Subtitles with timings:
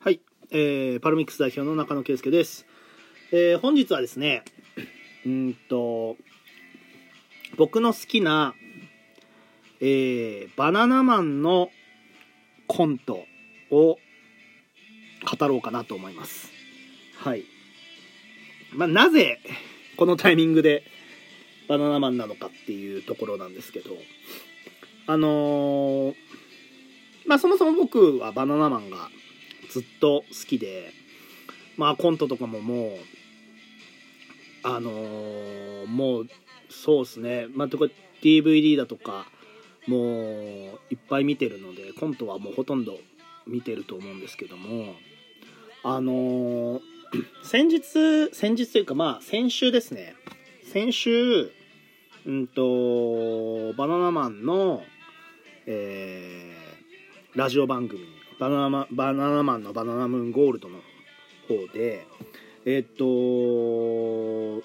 [0.00, 0.20] はい、
[0.52, 2.66] えー、パルミックス代表の中野圭介です。
[3.32, 4.44] えー、本日はですね、
[5.26, 6.16] うんと、
[7.56, 8.54] 僕の好きな、
[9.80, 11.70] えー、バナナマンの
[12.68, 13.24] コント
[13.72, 13.98] を
[15.38, 16.52] 語ろうかなと思います。
[17.16, 17.42] はい。
[18.72, 19.40] まあ、なぜ、
[19.96, 20.84] このタイミングで
[21.68, 23.90] バナナマンなのかっていうところなんですけど、
[25.08, 26.14] あのー
[27.26, 29.10] まあそもそも僕はバナナマンが
[29.70, 30.92] ずっと好きで
[31.76, 32.90] まあコントとかももう
[34.62, 36.28] あのーもう
[36.70, 37.46] そうですね。
[37.54, 37.86] まあとか
[38.22, 39.26] DVD だとか
[39.86, 40.00] もう
[40.90, 42.98] いっぱい見てるのでコントはもうほとんど
[43.46, 44.94] 見てると思うんですけども
[45.82, 46.80] あのー
[47.42, 50.14] 先日先日というかまあ先週ですね。
[50.64, 51.50] 先週
[52.26, 54.84] うんとバナナマンの
[55.64, 60.78] えーラジオ番組にバナナマバナナマンのバナナムーンゴールドの
[61.48, 62.06] 方で
[62.64, 64.62] えっと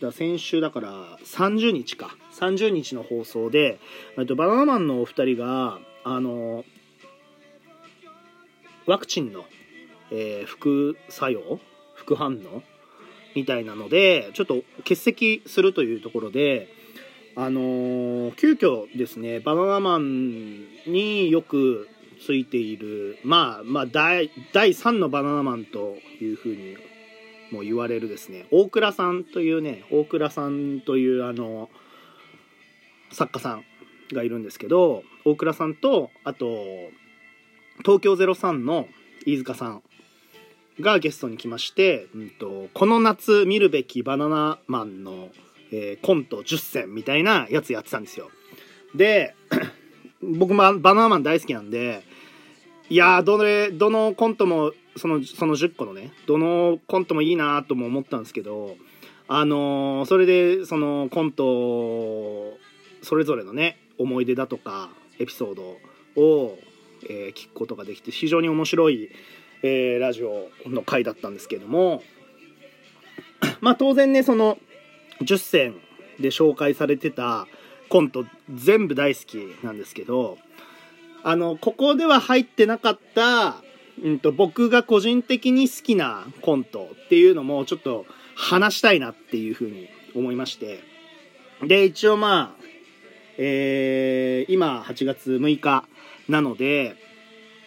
[0.00, 2.16] だ先週だから30日か。
[2.38, 3.78] 30日の放送で
[4.18, 6.64] えっとバナナマンのお二人があの
[8.84, 9.44] ワクチンの、
[10.10, 11.58] えー副作用
[11.94, 12.62] 副反応
[13.34, 16.68] みたいなのでちょっと欠席するというところで
[17.36, 21.88] あのー急遽ですねバナナマンによく
[22.20, 23.18] ついている。
[23.24, 26.76] まあまあ第第3のバナナマンというふうに
[27.50, 28.46] も言われるですね。
[28.50, 31.70] 大倉さんというね大倉さんというあの
[33.12, 33.64] 作家さん
[34.12, 36.46] がいるんですけど大倉さんとあと
[37.78, 38.88] 東京03の
[39.26, 39.82] 飯塚さん
[40.80, 45.30] がゲストに来まして、うん、とこの夏見るべきバナナマンの、
[45.72, 48.30] えーコント10選みたいなやつやってたんですよ。
[48.94, 49.34] で
[50.38, 52.02] 僕もバナナマン大好きなんで
[52.88, 58.76] いやどれどのコントもそのその10個のねどのコントもいいなとも思ったんですけど
[59.28, 62.56] あのーそれでそのコント
[63.02, 65.62] それぞれのね思い出だとかエピソード
[66.20, 66.58] を、
[67.08, 69.10] えー聞くことができて非常に面白い、
[69.62, 72.02] えーラジオの回だったんですけども
[73.60, 74.58] まあ当然ねその
[75.22, 75.74] 10選
[76.20, 77.46] で紹介されてた
[77.88, 80.38] コント全部大好きなんですけど
[81.22, 83.56] あのここでは入ってなかった、
[84.02, 90.80] うん、と僕が個人的に好きなコントっていうのもちょっと話したいなっていうふうに思いまして。
[91.62, 92.64] で一応まあ、
[93.38, 95.84] えー今8月6日
[96.28, 96.96] なので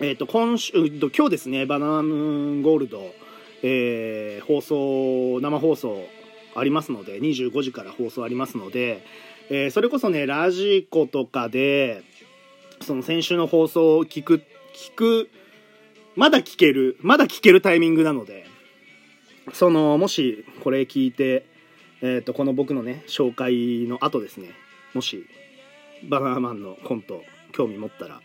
[0.00, 2.16] えっ、と今週今日ですね「バナナムー
[2.60, 3.14] ンゴールド」
[3.62, 6.08] えー放送生放送
[6.54, 9.04] ありますので25時から放送ありますので、
[9.50, 12.02] えーそれこそねラジコとかで
[12.80, 14.42] その先週の放送を聞く
[14.74, 15.30] 聞く
[16.16, 18.46] まだ聞けるまだ聞けるタイミングなので
[19.52, 21.46] そのもしこれ聞いて、
[22.00, 24.50] えー、とこの僕のね紹介の後ですね
[24.94, 25.26] もし
[26.08, 27.22] バナナマンのコント
[27.52, 28.20] 興味持ったら、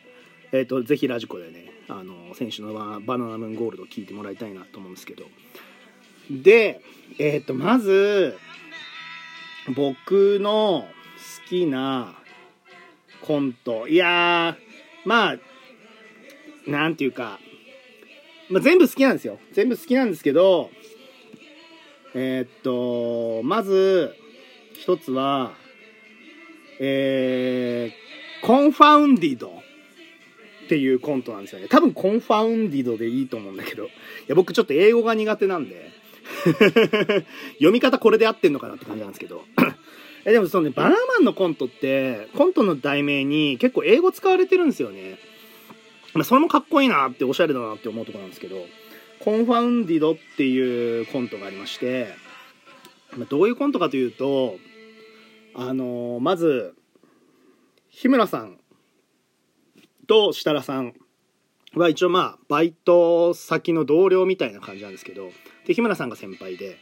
[0.52, 5.25] えー、とぜひラジコでねあの先週のバナナムーンゴールドを聞いてもらいたいなと思うんですけど。
[6.29, 6.81] で
[7.18, 8.38] えっ、とまず
[9.75, 10.85] 僕の
[11.49, 12.13] きな
[13.21, 13.87] コント。
[13.87, 14.55] いや
[15.05, 15.37] まあ
[16.67, 17.39] なんていうか、
[18.49, 19.39] まあ、全部好きなんですよ。
[19.53, 20.69] 全部好きなんですけど
[22.13, 24.15] えーっとまず
[24.73, 25.51] 一つは
[26.79, 29.49] えー、コンファウンディド
[30.66, 31.67] っていうコントなんですよね。
[31.67, 33.85] 多分コンファウンディドでいいと思うんだけど。
[33.85, 33.89] い
[34.27, 35.91] や僕ちょっと英語が苦手なんで。
[37.57, 39.43] 読み方これで合ってんのかなって感じなんですけど。
[40.29, 45.17] えでもそのねバナナマンのコントってコントの題名に結構英語使われてるんですよね。
[46.13, 48.57] まあそれもかっこいいなっておしゃれだなって思うところなんですけど
[49.19, 52.13] コンファウンディドっていうコントがありまして、
[53.17, 54.57] まあ、どういうコントかというと
[55.56, 56.75] あのーまず
[57.90, 58.59] 日村さん
[60.07, 60.94] と設楽さん
[61.75, 65.31] は一応まあバイト先の同僚みたいな感じなんですけど
[65.66, 66.78] で日村さんが先輩で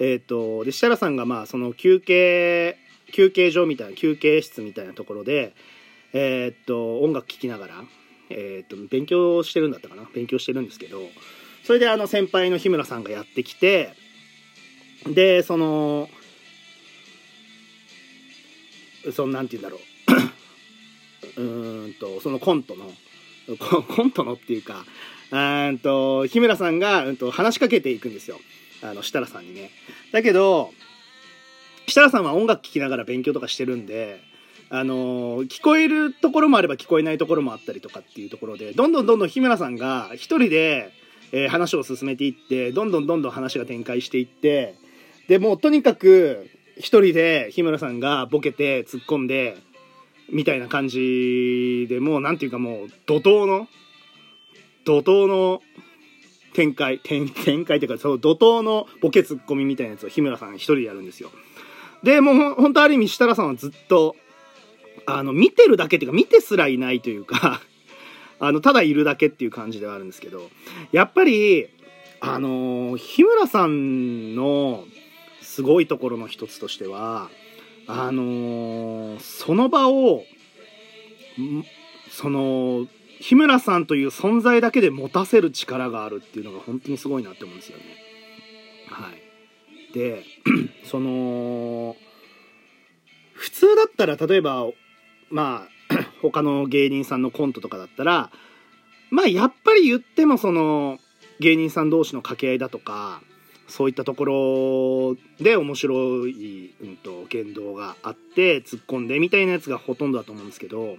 [0.00, 2.78] えっ、とで設楽さんがまあその休憩
[3.12, 5.54] 休憩所みたいな休憩室みたいなところで
[6.12, 7.84] えっ、と音楽聴きながら
[8.30, 10.08] えっ、と勉強してるんだったかな？
[10.14, 11.00] 勉強してるんですけど
[11.64, 13.94] それであの先輩の日村さんがやってきて
[15.06, 16.08] でその
[19.12, 19.80] そのなんて言うんだろう。
[21.40, 22.90] うんとそのコントの
[23.58, 24.84] コントのっていうか
[25.30, 28.40] うんと日村さんが、うん、と話しかけていくんですよ。
[28.82, 29.70] あの設楽さんにね。
[30.12, 30.72] だけど
[31.86, 34.20] 設楽さんは音楽聴きながら勉強とかしてるんで
[34.70, 40.92] あの聞こえるところもあれば聞こえないところもあったりとかっていうところでどんどんどんどん日村さんが一人で
[41.32, 44.74] えー話を進めていってどんどんどんどん話が展開していって
[45.28, 49.56] でもうとにかく一人で日村さんがボケて突っ込んで
[50.30, 53.66] みたいな感じでもうなんていうかもう怒涛の
[54.84, 55.60] 怒涛の
[56.58, 61.30] 展開展展開というかそう怒涛のボケツッコミみたいなやつを日村さん一人でやるんですよ。
[62.02, 64.16] でもうほん本当ある意味設楽さんはずっと
[65.06, 67.60] あの見てるだけっていうか見てすらいないというか
[68.40, 70.50] あのただいるだけっていう感じではあるんですけど
[70.90, 71.68] やっぱり
[72.18, 74.84] あの日村さんの
[75.40, 77.30] すごいところの一つとしては
[77.86, 80.24] あのその場を
[82.10, 82.88] その
[83.20, 87.84] 日村さんという存在だけで持たせる力があるっていうのが本当にすごいなって思うんですよね。
[88.90, 90.22] はい、で
[90.84, 91.96] その
[93.34, 94.66] 普通だったら例えば
[95.30, 98.30] まあ 他の芸人さんのコントとかだったら
[99.10, 100.98] まあやっぱり言ってもその
[101.40, 103.22] 芸人さん同士の掛け合いだとか
[103.68, 110.96] そういったところで面白い、うん、と言動があって突っ込んでみたいなやつがほとんどだと思うんですけど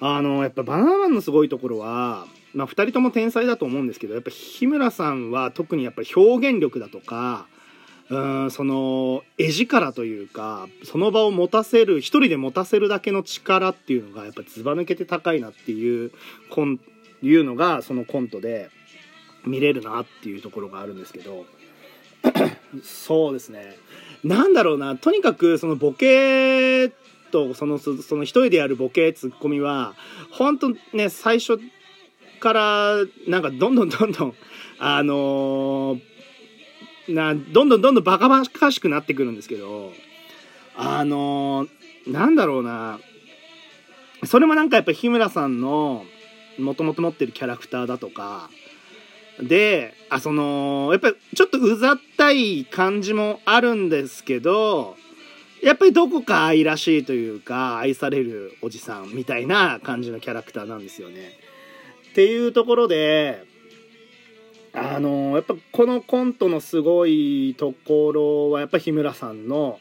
[0.00, 7.46] あのやっぱバナナマンのすごいところは、まあ、2人とも天才だと思うんですけどやっぱ日村さんは特にやっぱり表現力だとか
[8.08, 16.10] うんその絵力というかその場を持たせる一人で持たせるだけの力っていうのがやっぱずば抜けて高いなっていう
[16.50, 16.80] コン
[17.22, 18.70] いうのがそのコントで
[19.46, 21.46] 見れるなっていうところがあるんですけど。
[22.82, 23.76] そうですね。
[24.22, 24.96] なんだろうな。
[24.96, 26.92] とにかくそのボケ
[27.30, 29.94] とそのその一人でやるボケツッコミは
[30.30, 31.58] 本当ね最初
[32.40, 32.96] から
[33.28, 34.34] なんかどんどんどんどん
[34.78, 36.00] あのー
[37.08, 39.92] などんどんどんどんバカバカしくなってくるんですけど
[40.76, 42.98] あのーなんだろうな
[44.24, 46.04] それもなんかやっぱ日村さんの
[46.58, 48.50] もともと持ってるキャラクターだとか
[49.42, 54.96] であそのやっぱりちょっとうざったい感じもあるんですけど
[55.62, 61.32] やっぱりどこか愛らしいというか愛されるおじさんみたいな感じのキャラクターなんですよね。
[62.10, 63.44] っていうところで
[64.72, 69.80] あのやっぱこのコントのすごいところはやっぱ日村さんの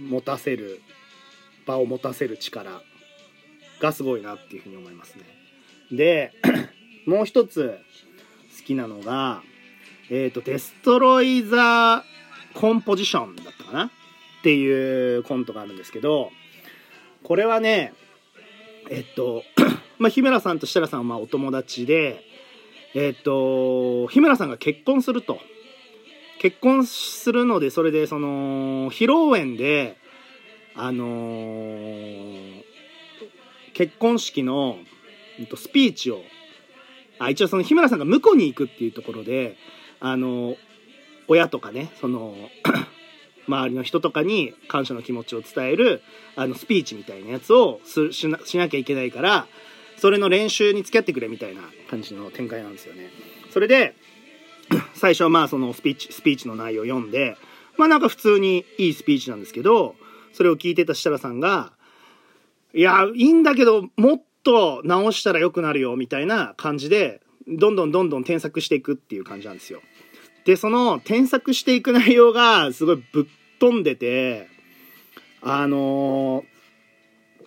[0.00, 0.80] 持たせる
[1.66, 2.82] 場を持たせる力
[3.80, 5.24] がすごいなっていうふうに思いますね。
[5.90, 6.32] で
[7.06, 7.78] もう一つ
[8.58, 9.42] 好きなのが
[10.10, 13.90] えっ、と「デストロイ・ザー・コンポジション」だったかな
[14.38, 16.30] っていうコントがあるんですけど
[17.24, 17.92] これはね
[18.90, 19.42] えっと
[19.98, 22.24] まあ日村さんと設楽さんはまあお友達で
[22.94, 25.38] えっと日村さんが結婚すると。
[26.40, 29.96] 結婚するのでそれでその披露宴で
[30.76, 32.62] あのー
[33.74, 34.76] 結婚式の
[35.38, 36.22] うんとスピーチを
[37.20, 39.56] あ一応その日村さんが婿に行くっていうところで
[40.00, 40.56] あの
[41.28, 42.34] 親とかねその
[43.48, 46.02] 周りの人とかに感謝の気持ちを伝える
[46.36, 49.46] あのスピーチみたいなやつをすしなしなきゃいけないから
[49.96, 53.10] それの練習に付き合ってくれみたいな感じの展開なんですよね。
[53.50, 53.94] それで
[54.94, 57.36] 最初はまあそのスピーチスピーチの内容を読んで
[57.76, 59.96] まあなんか普通にいいスピーチなんですけど
[60.32, 61.72] それを聞いてた設楽さんが
[62.74, 69.80] 「いやいいんだけどもっと直したら良くなるよ」みたいな感じでどんどんどんどん添削していくっていう感じなんですよ。
[70.44, 73.26] でその添削していく内容がすごいぶっ
[73.58, 74.48] 飛んでて
[75.42, 76.58] あのー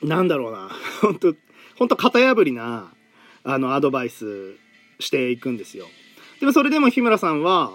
[0.03, 0.69] なんだろうな
[1.01, 1.35] 本当
[1.77, 2.91] 本当型破りな
[3.43, 4.55] あのアドバイス
[4.99, 5.87] していくんですよ。
[6.39, 7.71] でもそれでも日村さんは、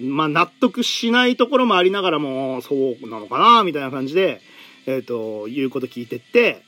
[0.00, 4.40] まあ納得しないところもありながらも、そうなのかなみたいな感じで、
[4.86, 6.62] えっ、と、言うこと聞いてって、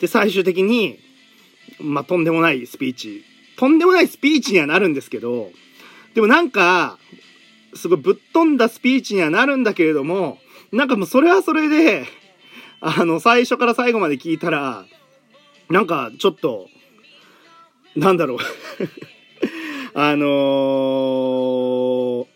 [0.00, 0.98] で、最終的に、
[1.80, 3.24] まあとんでもないスピーチ。
[3.58, 5.50] とんでもないスピーチにはなるんですけど、
[6.14, 6.98] でもなんか、
[7.74, 10.38] すごいぶっ飛んだスピーチにはなるんだけれども、
[10.72, 12.06] なんかもうそれはそれで、
[12.80, 14.84] あの、最初から最後まで聞いたら、
[15.70, 16.68] なんかちょっと、
[17.96, 18.38] なんだろう。
[19.94, 22.26] あのー、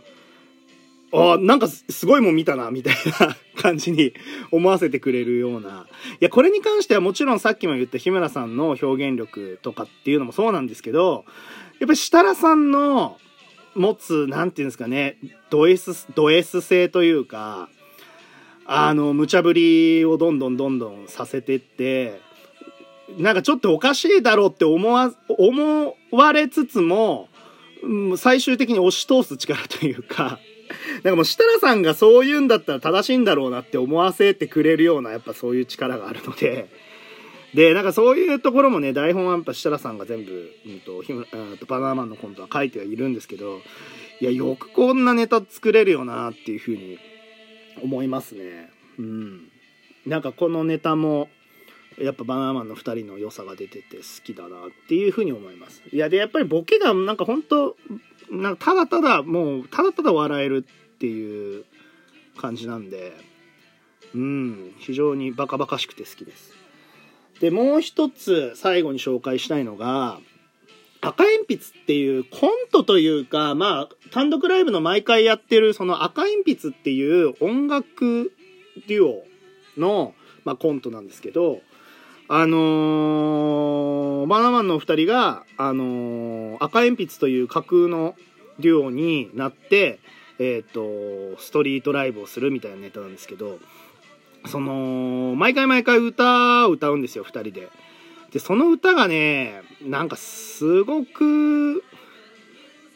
[1.13, 4.13] あなんかすごいもん見たな、みたいな感じに
[4.51, 5.87] 思わせてくれるような。
[6.21, 11.25] いや、これに関してはもちろんさっきも言った日村さんの表現力とかっていうのもそうなんですけど、
[11.81, 13.19] やっぱり設楽さんの
[13.77, 15.19] 持つ、なんていうんですかね、
[15.51, 17.69] ド S、ド S 性というか、
[18.65, 22.21] あの、無茶ぶりをどんどんどんどんさせてって、
[23.19, 27.29] なんかちょっとおかしいだろうって思わ、思われつつも、
[28.17, 30.41] 最終的に押し通す力というか、
[31.05, 36.69] なんかもう設楽さんがそう言うんだったら正しいんだろうなって思わせてくれるような、やっぱそういう力があるので、
[37.55, 41.27] でなんかそういうところもね台本はやっぱ設楽さんが全部、うんと、日村
[41.59, 43.61] とバナナマンのコントは書いてはいるんですけど
[44.21, 46.99] いやよくこんなネタ作れるよなっていうふうに
[47.83, 48.71] 思いますね。
[48.99, 49.51] うん。
[50.07, 51.29] なんかこのネタも
[51.99, 55.83] やっぱバナナマンの2人の良さが出てて好きだなっていうふうに思います。
[55.93, 57.77] いやでやっぱりボケがなんか本当
[58.31, 61.65] なんかただただもうただただ笑えるっていう
[62.39, 63.13] 感じなんで
[64.15, 64.75] うん。
[64.79, 66.53] 非常にバカバカしくて好きです。
[67.41, 70.19] でもう一つ最後に紹介したいのが
[71.01, 78.33] 赤鉛筆っていうコントというかまあ単独ライブの毎回やってるその赤鉛筆っていう音楽
[78.89, 79.25] デュオ
[79.77, 80.15] の、
[80.45, 81.61] まあ、コントなんですけど
[82.29, 88.17] あのー、バナナマンのお二人が、あのー、赤鉛筆という架空の
[88.59, 90.01] デュオになって、
[90.41, 93.61] えっ、ー、と、ストリートライブをするみたいなネタなんですけど、
[94.47, 97.69] その、毎回毎回歌を歌うんですよ、2人で。
[98.31, 101.83] で、その歌がね、なんかすごく、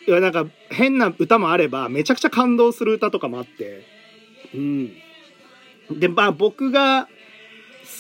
[0.07, 3.85] いや、なんか変な歌もあれば、めちゃくちゃ感動する歌とかもあって、
[4.55, 4.93] うん。
[5.99, 7.09] で、まあ僕が好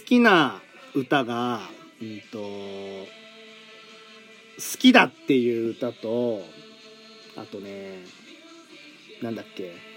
[0.04, 0.60] きな
[0.94, 1.60] 歌が、
[2.00, 3.06] うんと、好
[4.78, 6.42] きだっていう歌と、
[7.36, 7.98] あとね、
[9.22, 9.89] なんだっけ、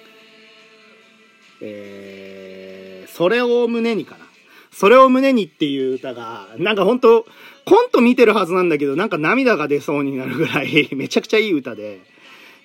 [1.65, 4.25] えー、それを胸にかな。
[4.72, 7.25] それを胸にっていう歌が、なんかほんと、
[7.65, 12.01] コント見てるはずなんだけど、なんか涙が出そうになるぐらい、 めちゃくちゃいい歌で、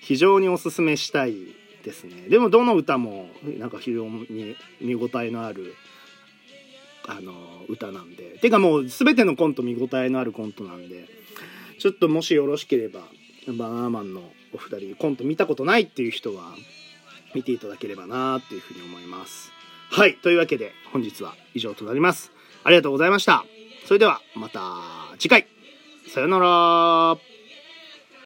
[0.00, 1.34] 非常におすすめしたい
[1.84, 2.28] ですね。
[2.28, 5.74] でもどの歌も、なんか非常に見応えのある、
[7.06, 8.38] あの、歌なんで。
[8.40, 11.04] てかもう全てのコント見応えのあるコントなんで、
[11.78, 13.02] ちょっともしよろしければ、
[13.46, 16.54] バナナマンのお二人コント見たことないっていう人は
[17.38, 19.52] 見ていただければなというふうに思います。
[19.90, 22.32] はいというわけで本日は以上となります。
[22.64, 23.44] ありがとうございました。
[23.86, 24.60] それではまた
[25.18, 25.46] 次回。
[26.08, 27.37] さよなら。